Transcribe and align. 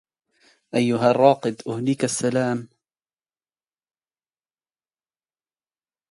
أيها 0.75 1.11
الراقد 1.11 1.61
أهديك 1.67 2.03
السلام 2.03 2.67